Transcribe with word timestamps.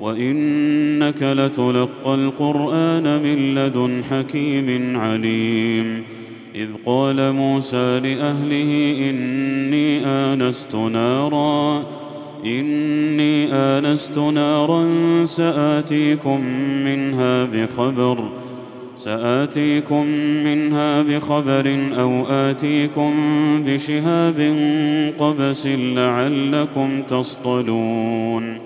وإنك 0.00 1.22
لتلقى 1.22 2.14
القرآن 2.14 3.22
من 3.22 3.54
لدن 3.54 4.04
حكيم 4.10 4.96
عليم. 4.96 6.02
إذ 6.54 6.68
قال 6.86 7.32
موسى 7.32 8.00
لأهله 8.00 8.96
إني 9.10 10.06
آنست 10.06 10.74
نارا 10.74 11.86
إني 12.44 13.52
آنست 13.52 14.18
نارا 14.18 14.84
سآتيكم 15.24 16.40
منها 16.84 17.44
بخبر 17.44 18.28
سآتيكم 18.94 20.06
منها 20.44 21.02
بخبر 21.02 21.78
أو 21.92 22.24
آتيكم 22.26 23.12
بشهاب 23.66 24.56
قبس 25.18 25.66
لعلكم 25.66 27.02
تصطلون. 27.02 28.65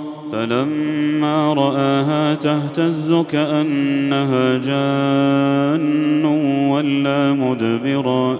فلما 0.31 1.53
رآها 1.53 2.35
تهتز 2.35 3.13
كأنها 3.31 4.57
جان 4.57 6.25
ولا 6.69 7.33
مدبرا 7.33 8.39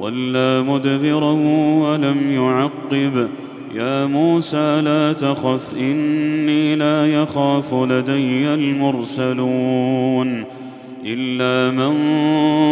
ولا 0.00 0.62
مدبرا 0.62 1.32
ولم 1.82 2.16
يعقب. 2.30 3.28
يا 3.74 4.06
موسى 4.06 4.80
لا 4.80 5.12
تخف 5.12 5.74
إني 5.74 6.74
لا 6.74 7.06
يخاف 7.06 7.74
لدي 7.74 8.54
المرسلون. 8.54 10.44
إلا 11.04 11.74
من 11.74 11.96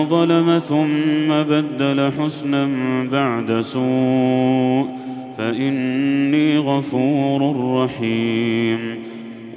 ظلم 0.08 0.58
ثم 0.58 1.28
بدل 1.28 2.11
حسنا 2.19 2.69
بعد 3.12 3.60
سوء. 3.60 4.87
فإني 5.38 6.58
غفور 6.58 7.56
رحيم. 7.84 8.98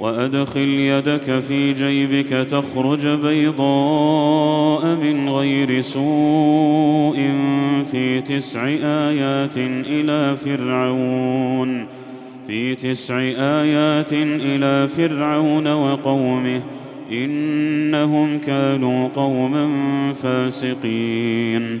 وأدخل 0.00 0.68
يدك 0.68 1.38
في 1.38 1.72
جيبك 1.72 2.28
تخرج 2.28 3.06
بيضاء 3.06 4.86
من 4.86 5.28
غير 5.28 5.80
سوء 5.80 7.16
في 7.90 8.20
تسع 8.20 8.66
آيات 8.84 9.58
إلى 9.58 10.36
فرعون. 10.36 11.86
في 12.46 12.74
تسع 12.74 13.18
آيات 13.38 14.12
إلى 14.12 14.88
فرعون 14.88 15.72
وقومه. 15.72 16.62
إنهم 17.12 18.38
كانوا 18.38 19.08
قوما 19.08 19.68
فاسقين. 20.12 21.80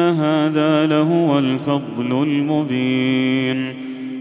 ان 0.00 0.18
هذا 0.18 0.86
لهو 0.86 1.38
الفضل 1.38 2.22
المبين 2.22 3.74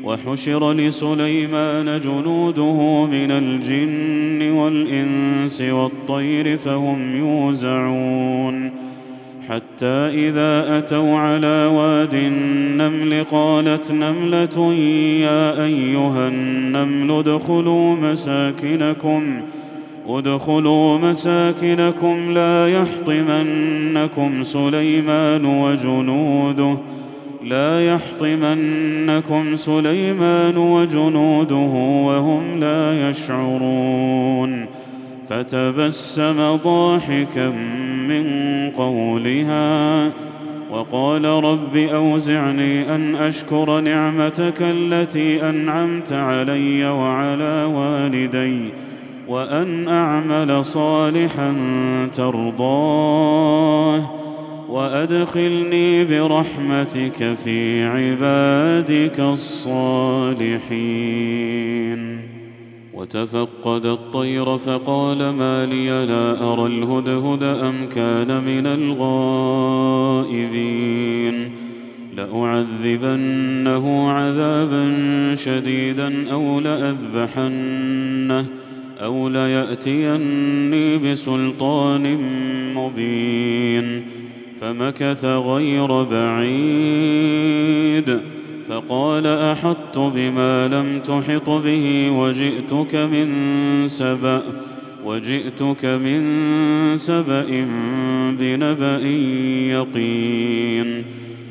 وحشر 0.03 0.73
لسليمان 0.73 1.99
جنوده 1.99 3.05
من 3.05 3.31
الجن 3.31 4.51
والانس 4.51 5.61
والطير 5.61 6.57
فهم 6.57 7.15
يوزعون 7.15 8.71
حتى 9.49 9.87
اذا 10.27 10.77
اتوا 10.77 11.17
على 11.17 11.65
واد 11.65 12.13
النمل 12.13 13.23
قالت 13.23 13.91
نمله 13.91 14.73
يا 15.23 15.63
ايها 15.63 16.27
النمل 16.27 17.11
ادخلوا 17.11 17.95
مساكنكم 17.95 19.41
ادخلوا 20.17 20.97
مساكنكم 20.97 22.31
لا 22.31 22.67
يحطمنكم 22.67 24.43
سليمان 24.43 25.45
وجنوده 25.45 26.77
لا 27.43 27.95
يحطمنكم 27.95 29.55
سليمان 29.55 30.57
وجنوده 30.57 31.55
وهم 32.05 32.59
لا 32.59 33.09
يشعرون. 33.09 34.65
فتبسم 35.29 36.55
ضاحكا 36.55 37.49
من 38.07 38.25
قولها 38.69 40.11
وقال 40.71 41.25
رب 41.25 41.77
أوزعني 41.77 42.95
أن 42.95 43.15
أشكر 43.15 43.79
نعمتك 43.79 44.61
التي 44.61 45.49
أنعمت 45.49 46.13
علي 46.13 46.85
وعلى 46.85 47.63
والدي 47.63 48.69
وأن 49.29 49.87
أعمل 49.87 50.65
صالحا 50.65 51.55
ترضاه 52.13 54.11
وأدخلني 54.69 56.05
برحمتك 56.05 57.33
في 57.43 57.83
عبادك 57.83 59.19
الصالحين. 59.19 60.59
وتفقد 62.93 63.85
الطير 63.85 64.57
فقال 64.57 65.17
ما 65.17 65.65
لي 65.65 66.05
لا 66.05 66.53
أرى 66.53 66.65
الهدهد 66.65 67.43
أم 67.43 67.85
كان 67.95 68.43
من 68.43 68.67
الغائبين. 68.67 70.09
لأعذبنه 72.17 74.11
عذابا 74.11 74.95
شديدا 75.35 76.31
أو 76.31 76.59
لأذبحنه 76.59 78.45
أو 78.99 79.29
ليأتيني 79.29 80.97
بسلطان 80.97 82.17
مبين 82.75 84.05
فمكث 84.61 85.25
غير 85.25 86.03
بعيد 86.03 87.39
فقال 88.69 89.27
أحطت 89.27 89.99
بما 89.99 90.67
لم 90.67 90.99
تحط 90.99 91.49
به 91.49 92.11
وجئتك 92.11 92.95
من 92.95 93.27
سبأ 93.87 94.41
وجئتك 95.05 95.85
من 95.85 96.21
سبأ 96.95 97.65
بنبأ 98.39 98.99
يقين 99.73 101.05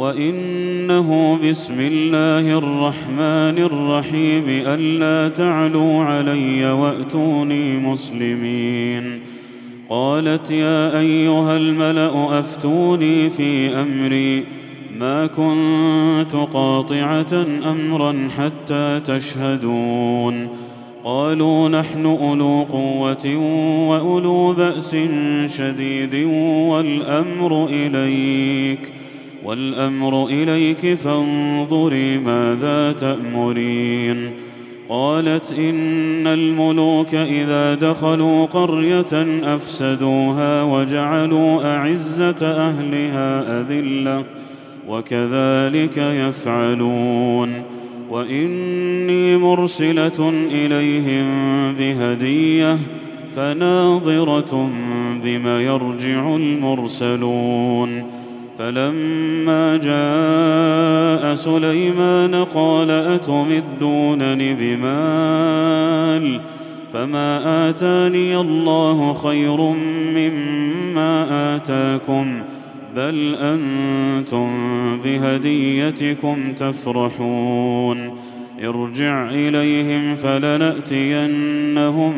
وإنه 0.00 1.38
بسم 1.48 1.74
الله 1.80 2.58
الرحمن 2.58 3.58
الرحيم 3.58 4.44
ألا 4.48 5.28
تعلوا 5.28 6.04
علي 6.04 6.70
وأتوني 6.70 7.76
مسلمين. 7.76 9.20
قالت 9.90 10.50
يا 10.50 10.98
أيها 10.98 11.56
الملأ 11.56 12.38
أفتوني 12.38 13.28
في 13.28 13.68
أمري. 13.68 14.44
ما 14.98 15.26
كنت 15.26 16.36
قاطعة 16.52 17.46
أمرا 17.70 18.28
حتى 18.38 19.00
تشهدون. 19.04 20.48
قالوا 21.04 21.68
نحن 21.68 22.06
أولو 22.06 22.62
قوة 22.62 23.36
وأولو 23.88 24.52
بأس 24.52 24.96
شديد 25.56 26.14
والأمر 26.68 27.68
إليك. 27.70 28.92
والأمر 29.44 30.26
إليك 30.26 30.94
فانظري 30.94 32.18
ماذا 32.18 32.92
تأمرين. 32.92 34.30
قالت 34.88 35.54
إن 35.58 36.26
الملوك 36.26 37.14
إذا 37.14 37.74
دخلوا 37.74 38.46
قرية 38.46 39.42
أفسدوها 39.54 40.62
وجعلوا 40.62 41.76
أعزة 41.76 42.46
أهلها 42.46 43.60
أذلة 43.60 44.24
وكذلك 44.88 45.96
يفعلون. 45.96 47.62
وإني 48.10 49.36
مرسلة 49.36 50.32
إليهم 50.52 51.26
بهدية 51.74 52.78
فناظرة 53.36 54.70
بما 55.24 55.60
يرجع 55.60 56.36
المرسلون. 56.36 58.19
فلما 58.60 59.76
جاء 59.76 61.34
سليمان 61.34 62.44
قال 62.44 62.90
أتمدونني 62.90 64.54
بمال 64.54 66.40
فما 66.92 67.68
آتاني 67.68 68.36
الله 68.36 69.14
خير 69.14 69.60
مما 70.14 71.56
آتاكم 71.56 72.42
بل 72.96 73.34
أنتم 73.34 74.50
بهديتكم 75.04 76.52
تفرحون 76.52 78.10
ارجع 78.64 79.30
إليهم 79.30 80.16
فلنأتينهم 80.16 82.12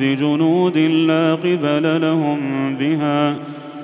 بجنود 0.00 0.78
لا 0.78 1.34
قبل 1.34 2.00
لهم 2.00 2.40
بها 2.76 3.36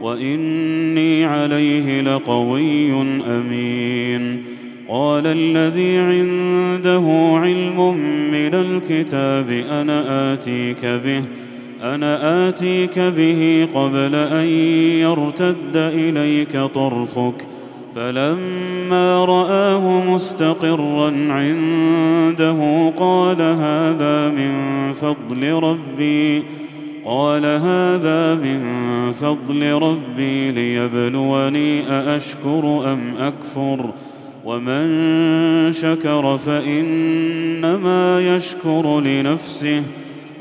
وإني 0.00 1.24
عليه 1.24 2.00
لقوي 2.00 2.92
أمين. 3.26 4.44
قال 4.88 5.26
الذي 5.26 5.98
عنده 5.98 7.04
علم 7.34 7.96
من 8.30 8.54
الكتاب 8.54 9.50
أنا 9.50 10.32
آتيك 10.32 10.86
به 10.86 11.22
أنا 11.82 12.48
آتيك 12.48 12.98
به 12.98 13.68
قبل 13.74 14.14
أن 14.14 14.46
يرتد 15.00 15.76
إليك 15.76 16.58
طرفك. 16.58 17.46
فلما 17.94 19.24
رآه 19.24 20.14
مستقرا 20.14 21.12
عنده 21.30 22.92
قال 22.96 23.42
هذا 23.42 24.28
من 24.28 24.52
فضل 24.92 25.52
ربي. 25.52 26.42
قال 27.08 27.44
هذا 27.46 28.34
من 28.34 28.60
فضل 29.12 29.72
ربي 29.72 30.50
ليبلوني 30.50 31.88
أأشكر 31.90 32.92
أم 32.92 33.16
أكفر 33.18 33.90
ومن 34.44 35.72
شكر 35.72 36.38
فإنما 36.38 38.20
يشكر 38.36 39.00
لنفسه 39.00 39.82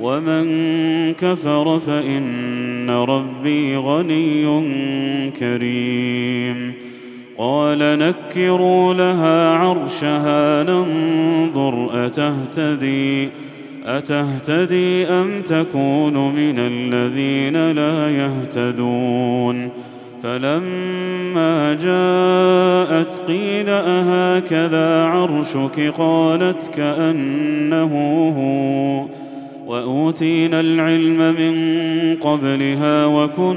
ومن 0.02 0.44
كفر 1.14 1.80
فإن 1.80 2.90
ربي 2.90 3.78
غني 3.78 4.62
كريم 5.32 6.74
قال 7.38 7.80
نكروا 7.80 8.94
لها 8.94 9.50
عرشها 9.50 10.64
ننظر 10.64 12.06
أتهتدي 12.06 13.30
أتهتدي 13.88 15.06
أم 15.06 15.42
تكون 15.42 16.36
من 16.36 16.60
الذين 16.60 17.72
لا 17.72 18.10
يهتدون؟ 18.10 19.70
فلما 20.24 21.74
جاءت 21.74 23.22
قيل 23.28 23.70
أهكذا 23.70 25.04
عرشك؟ 25.04 25.94
قالت 25.98 26.72
كأنه 26.76 27.94
هو. 28.38 29.06
وأوتينا 29.68 30.60
العلم 30.60 31.36
من 31.40 31.56
قبلها 32.16 33.06
وكنا 33.06 33.48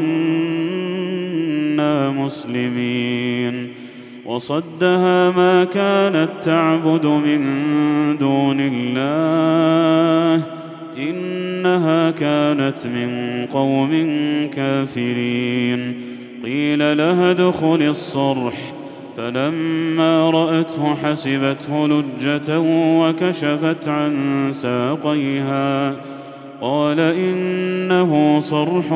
مسلمين. 2.10 3.68
وصدها 4.30 5.30
ما 5.30 5.64
كانت 5.64 6.28
تعبد 6.42 7.06
من 7.06 7.42
دون 8.18 8.56
الله 8.60 10.44
إنها 10.99 12.10
كانت 12.10 12.87
من 12.87 13.46
قوم 13.46 13.90
كافرين. 14.54 16.00
قيل 16.44 16.96
لها 16.96 17.30
ادخل 17.30 17.82
الصرح. 17.82 18.54
فلما 19.16 20.30
رأته 20.30 20.94
حسبته 20.94 21.88
لجة 21.88 22.60
وكشفت 23.00 23.88
عن 23.88 24.46
ساقيها. 24.50 25.96
قال 26.60 27.00
إنه 27.00 28.40
صرح 28.40 28.92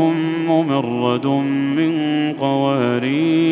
ممرد 0.49 1.27
من 1.27 1.93
قوارير. 2.33 3.45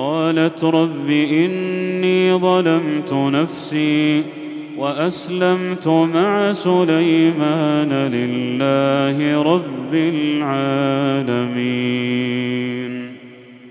قالت 0.00 0.64
رب 0.64 1.10
إني 1.10 2.34
ظلمت 2.34 3.12
نفسي 3.12 4.22
وأسلمت 4.76 5.88
مع 5.88 6.52
سليمان 6.52 7.92
لله 7.92 9.42
رب 9.42 9.94
العالمين. 9.94 11.30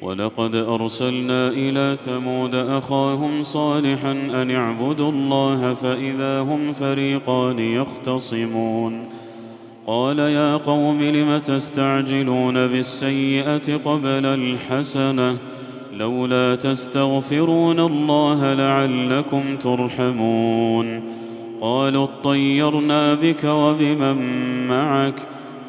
ولقد 0.01 0.55
أرسلنا 0.55 1.49
إلى 1.49 1.97
ثمود 2.05 2.55
أخاهم 2.55 3.43
صالحا 3.43 4.11
أن 4.11 4.51
اعبدوا 4.51 5.11
الله 5.11 5.73
فإذا 5.73 6.39
هم 6.39 6.73
فريقان 6.73 7.59
يختصمون. 7.59 9.05
قال 9.87 10.19
يا 10.19 10.57
قوم 10.57 11.03
لم 11.03 11.37
تستعجلون 11.37 12.67
بالسيئة 12.67 13.77
قبل 13.85 14.25
الحسنة؟ 14.25 15.37
لولا 15.99 16.55
تستغفرون 16.55 17.79
الله 17.79 18.53
لعلكم 18.53 19.55
ترحمون. 19.55 21.01
قالوا 21.61 22.03
اطيرنا 22.03 23.13
بك 23.13 23.43
وبمن 23.43 24.17
معك. 24.67 25.15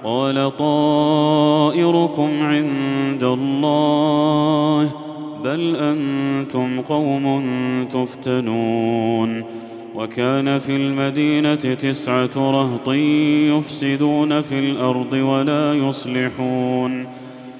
قال 0.04 0.56
طائركم 0.56 2.30
عند 2.42 3.24
الله. 3.24 4.90
بل 5.44 5.76
أنتم 5.76 6.80
قوم 6.80 7.44
تفتنون. 7.92 9.44
وكان 9.94 10.58
في 10.58 10.76
المدينة 10.76 11.54
تسعة 11.54 12.30
رهط 12.36 12.88
يفسدون 12.88 14.40
في 14.40 14.58
الأرض 14.58 15.12
ولا 15.12 15.74
يصلحون. 15.74 17.06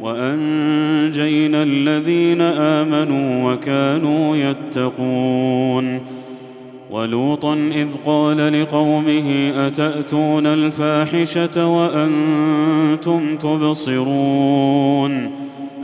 وأنجينا 0.00 1.62
الذين 1.62 2.40
آمنوا 2.40 3.52
وكانوا 3.52 4.36
يتقون. 4.36 6.00
ولوطا 6.90 7.54
إذ 7.54 7.86
قال 8.06 8.62
لقومه 8.62 9.52
أتأتون 9.66 10.46
الفاحشة 10.46 11.66
وأنتم 11.66 13.36
تبصرون؟ 13.36 15.30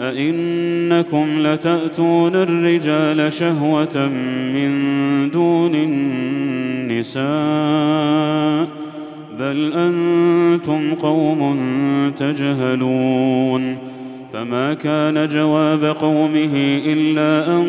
أئنكم 0.01 1.27
لتأتون 1.39 2.35
الرجال 2.35 3.33
شهوة 3.33 4.09
من 4.55 4.71
دون 5.31 5.75
النساء؟ 5.75 7.27
بل 9.39 9.73
أنتم 9.73 10.95
قوم 10.95 11.57
تجهلون. 12.17 13.86
فما 14.37 14.75
كان 14.75 15.29
جواب 15.29 15.85
قومه 15.85 16.81
إلا 16.87 17.57
أن 17.57 17.67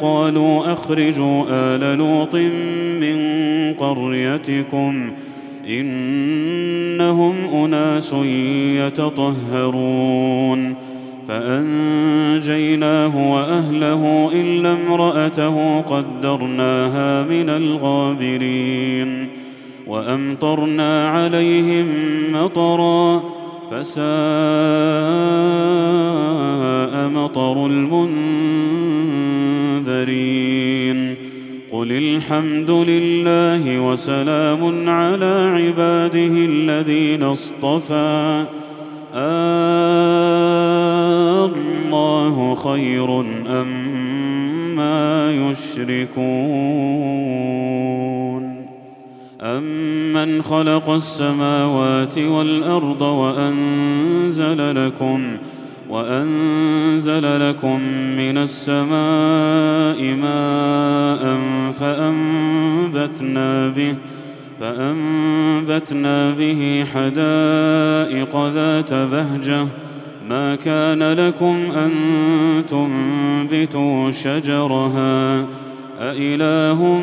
قالوا 0.00 0.72
أخرجوا 0.72 1.44
آل 1.48 1.98
لوط 1.98 2.36
من 3.00 3.18
قريتكم 3.74 5.10
إنهم 5.68 7.34
أناس 7.64 8.12
يتطهرون 8.86 10.74
فأنجيناه 11.28 13.32
وأهله 13.32 14.30
إلا 14.32 14.72
امرأته 14.72 15.80
قدرناها 15.80 17.22
من 17.22 17.50
الغابرين 17.50 19.28
وأمطرنا 19.86 21.08
عليهم 21.08 21.86
مطرا 22.32 23.37
فساء 23.70 24.04
مطر 27.08 27.66
المنذرين. 27.66 28.18
قل 31.72 31.92
الحمد 31.92 32.70
لله 32.70 33.80
وسلام 33.80 34.88
على 34.88 35.50
عباده 35.56 36.34
الذين 36.52 37.22
اصطفى. 37.22 38.44
الله 41.74 42.54
خير 42.54 43.20
أم 43.20 43.68
ما 44.76 45.32
يشركون. 45.32 46.18
أمن 49.56 50.42
خلق 50.42 50.90
السماوات 50.90 52.18
والأرض 52.18 53.02
وأنزل 53.02 54.86
لكم 54.86 55.36
وأنزل 55.88 57.50
لكم 57.50 57.80
من 58.16 58.38
السماء 58.38 60.02
ماء 60.02 61.38
فأنبتنا 61.72 63.68
به 63.68 63.94
فأنبتنا 64.60 66.30
به 66.30 66.86
حدائق 66.94 68.46
ذات 68.46 68.94
بهجة 68.94 69.66
ما 70.28 70.54
كان 70.54 71.12
لكم 71.12 71.56
أن 71.76 71.90
تنبتوا 72.68 74.10
شجرها 74.10 75.46
أإله 76.00 77.02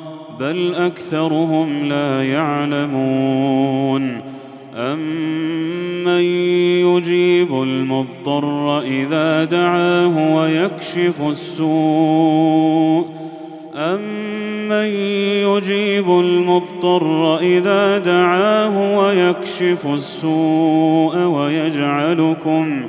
بل 0.41 0.75
أكثرهم 0.75 1.83
لا 1.83 2.23
يعلمون. 2.23 4.21
امن 4.75 6.21
يجيب 6.87 7.61
المضطر 7.63 8.79
إذا 8.79 9.43
دعاه 9.43 10.35
ويكشف 10.35 11.21
السوء؟ 11.21 13.05
أمن 13.75 14.85
يجيب 15.45 16.09
المضطر 16.09 17.37
إذا 17.37 17.97
دعاه 17.97 18.97
ويكشف 18.97 19.87
السوء 19.87 21.17
ويجعلكم 21.17 22.81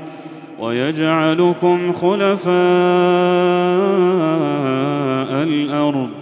ويجعلكم 0.59 1.93
خلفاء 1.93 2.53
الأرض؟ 5.43 6.22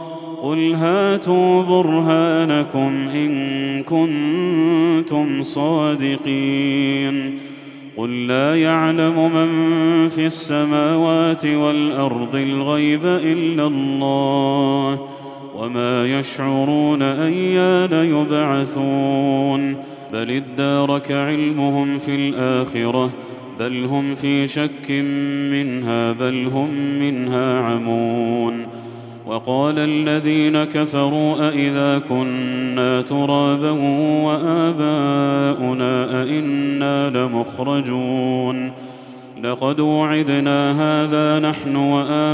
قل 0.51 0.75
هاتوا 0.75 1.63
برهانكم 1.63 3.09
إن 3.13 3.83
كنتم 3.83 5.43
صادقين 5.43 7.37
قل 7.97 8.27
لا 8.27 8.61
يعلم 8.61 9.33
من 9.33 10.07
في 10.07 10.25
السماوات 10.25 11.45
والأرض 11.45 12.35
الغيب 12.35 13.05
إلا 13.05 13.67
الله 13.67 15.07
وما 15.55 16.19
يشعرون 16.19 17.01
أيان 17.01 17.93
يبعثون 17.93 19.75
بل 20.13 20.29
ادارك 20.31 21.11
علمهم 21.11 21.97
في 21.97 22.15
الآخرة 22.15 23.09
بل 23.59 23.85
هم 23.85 24.15
في 24.15 24.47
شك 24.47 24.91
منها 25.51 26.11
بل 26.11 26.45
هم 26.53 26.99
منها 26.99 27.59
عمون 27.59 28.80
وقال 29.31 29.79
الذين 29.79 30.63
كفروا 30.63 31.49
أإذا 31.49 31.99
كنا 31.99 33.01
ترابا 33.01 33.71
وآباؤنا 34.25 36.21
أئنا 36.23 37.09
لمخرجون 37.09 38.71
لقد 39.43 39.79
وعدنا 39.79 40.71
هذا 40.71 41.49
نحن 41.49 41.75
وآباؤنا 41.75 42.29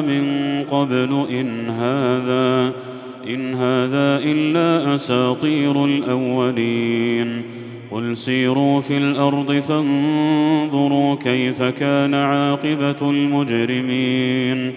من 0.00 0.26
قبل 0.62 1.26
إن 1.30 1.70
هذا 1.70 2.72
إن 3.28 3.54
هذا 3.54 4.18
إلا 4.24 4.94
أساطير 4.94 5.84
الأولين 5.84 7.42
قل 7.90 8.16
سيروا 8.16 8.80
في 8.80 8.96
الأرض 8.96 9.52
فانظروا 9.52 11.14
كيف 11.14 11.62
كان 11.62 12.14
عاقبة 12.14 13.10
المجرمين 13.10 14.72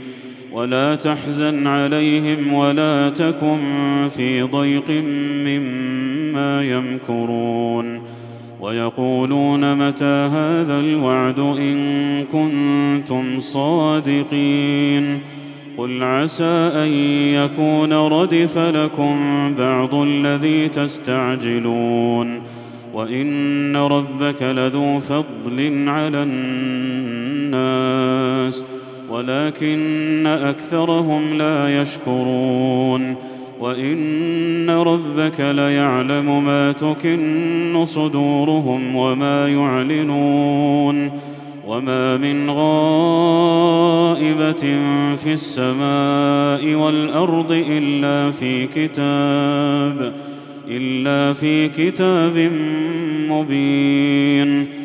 ولا 0.56 0.96
تحزن 0.96 1.68
عليهم 1.68 2.54
ولا 2.54 3.10
تكن 3.10 3.60
في 4.10 4.42
ضيق 4.42 4.90
مما 5.46 6.62
يمكرون 6.62 8.02
ويقولون 8.62 9.88
متى 9.88 10.30
هذا 10.34 10.80
الوعد 10.80 11.40
إن 11.40 12.24
كنتم 12.24 13.40
صادقين 13.40 15.20
قل 15.78 16.04
عسى 16.04 16.72
أن 16.76 16.92
يكون 17.34 17.94
ردف 17.94 18.58
لكم 18.58 19.16
بعض 19.58 19.96
الذي 19.96 20.70
تستعجلون 20.70 22.42
وإن 22.94 23.76
ربك 23.76 24.44
لذو 24.44 25.00
فضل 25.00 25.86
على 25.88 26.24
الناس 26.24 27.56
ولكن 29.16 30.28
أكثرهم 30.28 31.38
لا 31.38 31.82
يشكرون 31.82 33.16
وإن 33.60 34.70
ربك 34.70 35.40
ليعلم 35.40 36.46
ما 36.46 36.72
تكن 36.72 37.86
صدورهم 37.86 38.96
وما 38.96 39.48
يعلنون 39.48 41.12
وما 41.68 42.18
من 42.18 42.50
غائبة 42.50 43.74
في 45.16 45.34
السماء 45.34 46.76
والأرض 46.76 47.52
إلا 47.52 48.32
في 48.32 48.68
كتاب 48.68 50.14
إلا 50.68 51.34
في 51.34 51.70
كتاب 51.70 52.52
مبين 53.30 54.85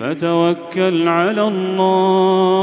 فتوكل 0.00 1.08
على 1.08 1.48
الله 1.48 2.54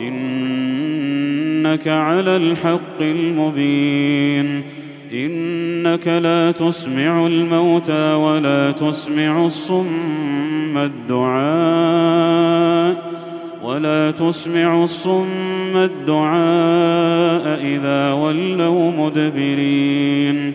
إنك 0.00 1.88
على 1.88 2.36
الحق 2.36 3.00
المبين 3.00 4.64
إنك 5.12 6.08
لا 6.08 6.50
تسمع 6.52 7.26
الموتى 7.26 8.12
ولا 8.14 8.70
تسمع 8.70 9.44
الصم 9.44 10.78
الدعاء 10.78 12.32
ولا 13.62 14.10
تسمع 14.10 14.84
الصم 14.84 15.76
الدعاء 15.76 17.64
إذا 17.64 18.12
ولوا 18.12 18.92
مدبرين 18.92 20.54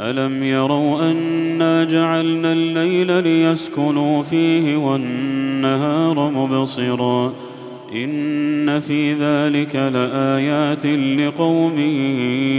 ألم 0.00 0.42
يروا 0.42 1.10
أنا 1.10 1.84
جعلنا 1.84 2.52
الليل 2.52 3.22
ليسكنوا 3.22 4.22
فيه 4.22 4.76
والنهار 4.76 6.30
مبصرا 6.30 7.32
إن 7.92 8.80
في 8.80 9.12
ذلك 9.14 9.76
لآيات 9.76 10.86
لقوم 10.86 11.78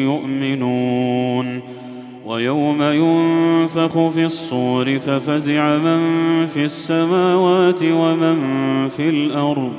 يؤمنون 0.04 1.62
ويوم 2.26 2.84
ينفخ 2.84 4.08
في 4.10 4.24
الصور 4.24 5.00
ففزع 5.00 5.78
من 5.78 6.02
في 6.46 6.64
السماوات 6.64 7.84
ومن 7.84 8.38
في 8.88 9.10
الأرض 9.10 9.74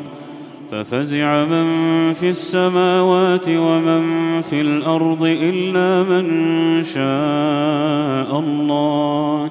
ففزع 0.72 1.44
من 1.44 2.12
في 2.12 2.28
السماوات 2.28 3.48
ومن 3.48 4.40
في 4.40 4.61
الأرض 4.61 5.22
إلا 5.22 6.02
من 6.02 6.85
شاء 6.85 8.38
الله 8.38 9.50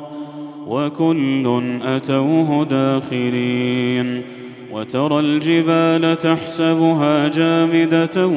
وكل 0.67 1.61
أتوه 1.83 2.65
داخرين 2.65 4.23
وترى 4.71 5.19
الجبال 5.19 6.17
تحسبها 6.17 7.27
جامدة 7.27 8.27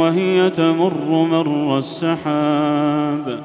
وهي 0.00 0.50
تمر 0.50 1.26
مر 1.30 1.78
السحاب 1.78 3.40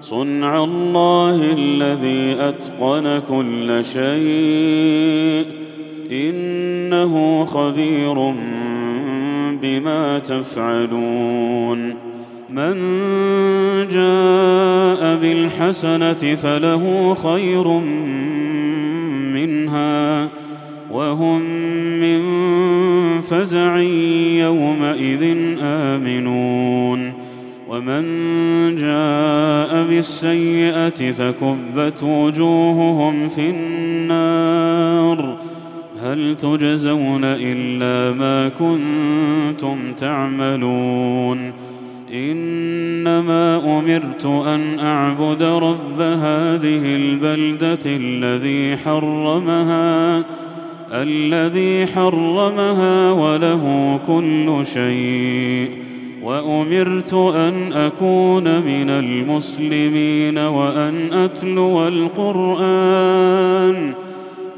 صنع 0.00 0.64
الله 0.64 1.52
الذي 1.52 2.36
أتقن 2.40 3.22
كل 3.28 3.84
شيء 3.84 5.69
إنه 6.10 7.44
خبير 7.44 8.34
بما 9.62 10.18
تفعلون. 10.18 11.94
من 12.50 12.74
جاء 13.88 15.16
بالحسنة 15.16 16.34
فله 16.34 17.14
خير 17.14 17.68
منها 19.34 20.28
وهم 20.90 21.40
من 22.00 22.20
فزع 23.20 23.76
يومئذ 24.40 25.36
آمنون. 25.60 27.12
ومن 27.68 28.04
جاء 28.76 29.82
بالسيئة 29.88 31.12
فكبت 31.12 32.02
وجوههم 32.02 33.28
في 33.28 33.50
النار. 33.50 35.39
هل 36.02 36.36
تجزون 36.36 37.24
إلا 37.24 38.18
ما 38.18 38.48
كنتم 38.48 39.92
تعملون؟ 39.92 41.52
إنما 42.14 43.78
أمرت 43.78 44.26
أن 44.26 44.78
أعبد 44.78 45.42
رب 45.42 46.00
هذه 46.00 46.96
البلدة 46.96 47.78
الذي 47.86 48.76
حرمها 48.76 50.24
الذي 50.92 51.86
حرمها 51.86 53.12
وله 53.12 53.96
كل 54.06 54.66
شيء 54.66 55.70
وأمرت 56.22 57.14
أن 57.14 57.72
أكون 57.72 58.60
من 58.60 58.90
المسلمين 58.90 60.38
وأن 60.38 61.12
أتلو 61.12 61.88
القرآن. 61.88 63.30